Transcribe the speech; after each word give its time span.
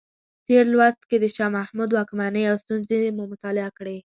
تېر 0.47 0.65
لوست 0.73 1.01
کې 1.09 1.17
د 1.19 1.25
شاه 1.35 1.53
محمود 1.57 1.89
واکمنۍ 1.93 2.43
او 2.51 2.55
ستونزې 2.63 2.99
مو 3.15 3.23
مطالعه 3.33 3.71
کړې. 3.77 3.97